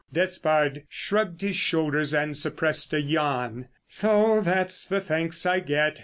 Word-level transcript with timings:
Despard 0.11 0.81
shrugged 0.89 1.41
his 1.43 1.55
shoulders 1.55 2.11
and 2.11 2.35
suppressed 2.35 2.91
a 2.91 2.99
yawn. 2.99 3.67
"So 3.87 4.41
that's 4.43 4.91
all 4.91 4.97
the 4.97 5.05
thanks 5.05 5.45
I 5.45 5.59
get. 5.59 5.99